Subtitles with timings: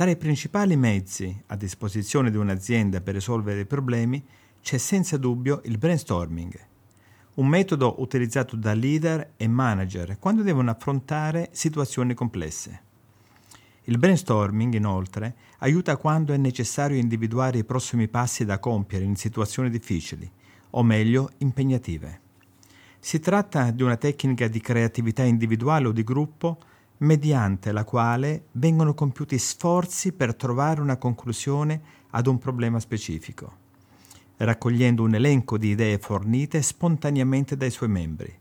[0.00, 4.24] Tra i principali mezzi a disposizione di un'azienda per risolvere i problemi
[4.62, 6.58] c'è senza dubbio il brainstorming,
[7.34, 12.80] un metodo utilizzato da leader e manager quando devono affrontare situazioni complesse.
[13.82, 19.68] Il brainstorming, inoltre, aiuta quando è necessario individuare i prossimi passi da compiere in situazioni
[19.68, 20.32] difficili,
[20.70, 22.20] o meglio, impegnative.
[22.98, 26.58] Si tratta di una tecnica di creatività individuale o di gruppo
[27.00, 31.80] mediante la quale vengono compiuti sforzi per trovare una conclusione
[32.10, 33.52] ad un problema specifico,
[34.36, 38.38] raccogliendo un elenco di idee fornite spontaneamente dai suoi membri.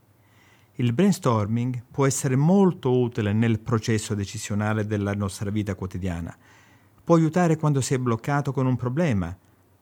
[0.76, 6.36] Il brainstorming può essere molto utile nel processo decisionale della nostra vita quotidiana.
[7.04, 9.36] Può aiutare quando sei bloccato con un problema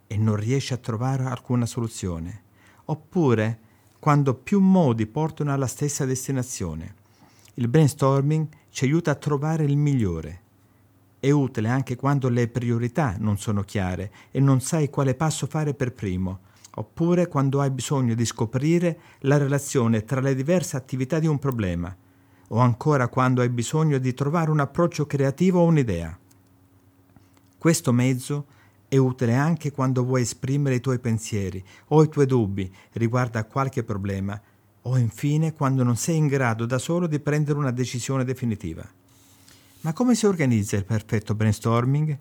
[0.07, 2.41] e non riesci a trovare alcuna soluzione,
[2.85, 3.59] oppure
[3.99, 6.95] quando più modi portano alla stessa destinazione.
[7.55, 10.41] Il brainstorming ci aiuta a trovare il migliore.
[11.19, 15.73] È utile anche quando le priorità non sono chiare e non sai quale passo fare
[15.73, 16.41] per primo,
[16.75, 21.91] oppure quando hai bisogno di scoprire la relazione tra le diverse attività di un problema,
[22.49, 26.15] o ancora quando hai bisogno di trovare un approccio creativo o un'idea.
[27.57, 28.45] Questo mezzo
[28.87, 33.43] è utile anche quando vuoi esprimere i tuoi pensieri o i tuoi dubbi riguardo a
[33.43, 34.39] qualche problema
[34.87, 38.87] o infine quando non sei in grado da solo di prendere una decisione definitiva.
[39.81, 42.17] Ma come si organizza il perfetto brainstorming?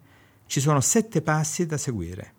[0.47, 2.35] Ci sono sette passi da seguire.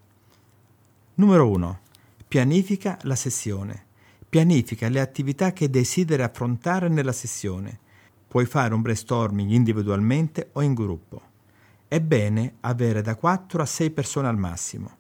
[1.16, 1.80] Numero 1.
[2.28, 3.86] Pianifica la sessione.
[4.30, 7.80] Pianifica le attività che desideri affrontare nella sessione.
[8.28, 11.22] Puoi fare un brainstorming individualmente o in gruppo.
[11.88, 14.96] È bene avere da 4 a 6 persone al massimo.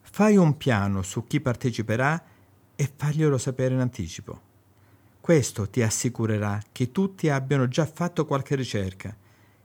[0.00, 2.22] Fai un piano su chi parteciperà
[2.76, 4.50] e faglielo sapere in anticipo.
[5.22, 9.16] Questo ti assicurerà che tutti abbiano già fatto qualche ricerca.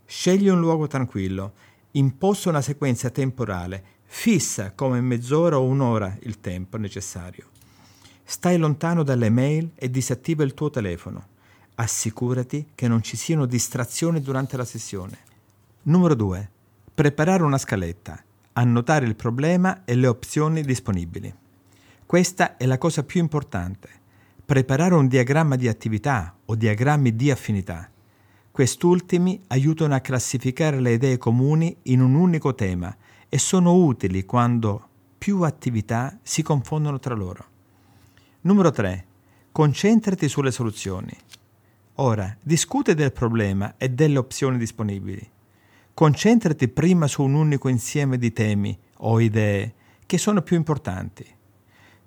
[0.05, 1.53] Scegli un luogo tranquillo,
[1.93, 7.47] imposta una sequenza temporale, fissa come mezz'ora o un'ora il tempo necessario.
[8.23, 11.25] Stai lontano dalle mail e disattiva il tuo telefono.
[11.73, 15.17] Assicurati che non ci siano distrazioni durante la sessione.
[15.83, 16.51] Numero 2.
[16.93, 18.23] Preparare una scaletta.
[18.53, 21.33] Annotare il problema e le opzioni disponibili.
[22.05, 24.05] Questa è la cosa più importante
[24.47, 27.91] preparare un diagramma di attività o diagrammi di affinità.
[28.49, 32.95] Quest'ultimi aiutano a classificare le idee comuni in un unico tema
[33.27, 34.87] e sono utili quando
[35.17, 37.45] più attività si confondono tra loro.
[38.43, 39.05] Numero 3.
[39.51, 41.11] Concentrati sulle soluzioni.
[41.95, 45.29] Ora, discute del problema e delle opzioni disponibili.
[45.93, 49.73] Concentrati prima su un unico insieme di temi o idee
[50.05, 51.25] che sono più importanti.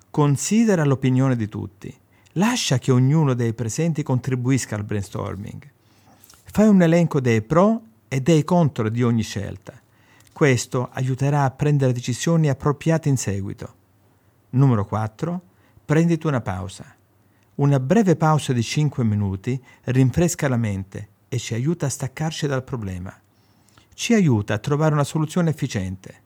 [0.08, 1.99] Considera l'opinione di tutti
[2.34, 5.68] Lascia che ognuno dei presenti contribuisca al brainstorming.
[6.44, 9.72] Fai un elenco dei pro e dei contro di ogni scelta.
[10.32, 13.74] Questo aiuterà a prendere decisioni appropriate in seguito.
[14.50, 15.40] Numero 4.
[15.84, 16.94] Prenditi una pausa.
[17.56, 22.62] Una breve pausa di 5 minuti rinfresca la mente e ci aiuta a staccarci dal
[22.62, 23.12] problema.
[23.92, 26.22] Ci aiuta a trovare una soluzione efficiente.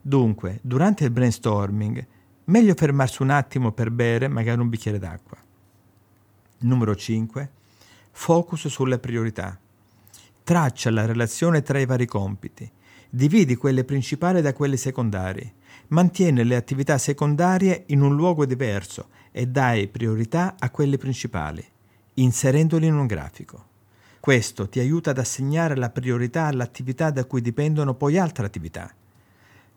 [0.00, 2.06] Dunque, durante il brainstorming,
[2.48, 5.36] meglio fermarsi un attimo per bere magari un bicchiere d'acqua.
[6.60, 7.50] Numero 5.
[8.10, 9.58] Focus sulle priorità.
[10.42, 12.70] Traccia la relazione tra i vari compiti.
[13.10, 15.54] Dividi quelle principali da quelle secondarie.
[15.88, 21.64] Mantieni le attività secondarie in un luogo diverso e dai priorità a quelle principali,
[22.14, 23.66] inserendoli in un grafico.
[24.20, 28.92] Questo ti aiuta ad assegnare la priorità all'attività da cui dipendono poi altre attività.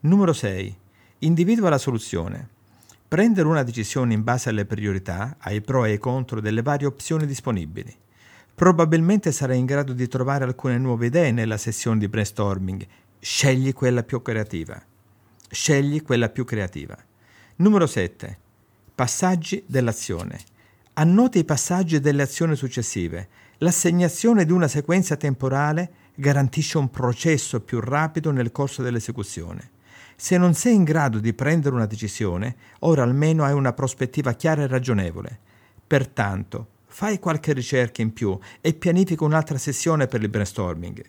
[0.02, 0.78] Numero 6.
[1.20, 2.59] Individua la soluzione.
[3.11, 7.25] Prendere una decisione in base alle priorità, ai pro e ai contro delle varie opzioni
[7.25, 7.94] disponibili.
[8.55, 12.88] Probabilmente sarai in grado di trovare alcune nuove idee nella sessione di brainstorming.
[13.19, 14.81] Scegli quella più creativa.
[15.49, 16.97] Scegli quella più creativa.
[17.57, 18.38] Numero 7.
[18.95, 20.39] Passaggi dell'azione.
[20.93, 23.28] Annota i passaggi delle azioni successive.
[23.57, 29.79] L'assegnazione di una sequenza temporale garantisce un processo più rapido nel corso dell'esecuzione.
[30.23, 34.62] Se non sei in grado di prendere una decisione, ora almeno hai una prospettiva chiara
[34.62, 35.40] e ragionevole.
[35.88, 41.03] Pertanto, fai qualche ricerca in più e pianifica un'altra sessione per il brainstorming.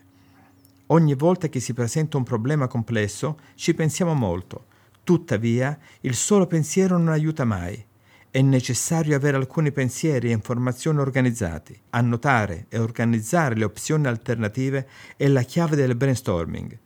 [0.86, 4.64] Ogni volta che si presenta un problema complesso ci pensiamo molto,
[5.04, 7.84] tuttavia il solo pensiero non aiuta mai.
[8.30, 11.78] È necessario avere alcuni pensieri e informazioni organizzati.
[11.90, 14.88] Annotare e organizzare le opzioni alternative
[15.18, 16.78] è la chiave del brainstorming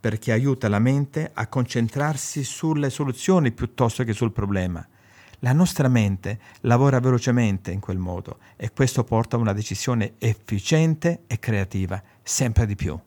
[0.00, 4.86] perché aiuta la mente a concentrarsi sulle soluzioni piuttosto che sul problema.
[5.40, 11.22] La nostra mente lavora velocemente in quel modo e questo porta a una decisione efficiente
[11.26, 12.98] e creativa, sempre di più.